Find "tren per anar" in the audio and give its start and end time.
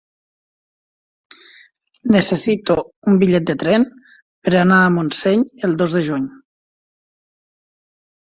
3.63-4.79